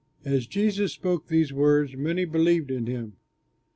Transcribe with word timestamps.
As 0.25 0.47
Jesus 0.47 0.93
spoke 0.93 1.27
these 1.27 1.53
words 1.53 1.95
many 1.95 2.25
believed 2.25 2.71
in 2.71 2.87
him. 2.87 3.17